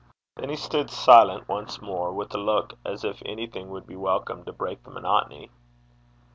Then 0.35 0.49
he 0.49 0.55
stood 0.55 0.89
silent 0.89 1.47
once 1.47 1.79
more, 1.79 2.11
with 2.11 2.33
a 2.33 2.39
look 2.39 2.73
as 2.83 3.03
if 3.03 3.21
anything 3.23 3.69
would 3.69 3.85
be 3.85 3.95
welcome 3.95 4.43
to 4.45 4.51
break 4.51 4.81
the 4.83 4.89
monotony. 4.89 5.51